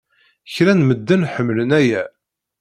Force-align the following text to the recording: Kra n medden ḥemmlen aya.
Kra 0.53 0.73
n 0.73 0.81
medden 0.85 1.27
ḥemmlen 1.33 1.71
aya. 1.79 2.03